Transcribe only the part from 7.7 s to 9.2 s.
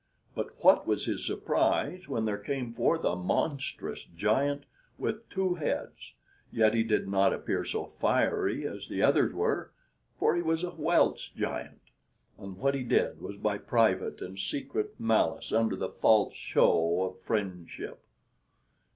fiery as the